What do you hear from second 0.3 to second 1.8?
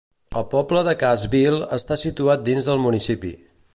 El poble de Cassville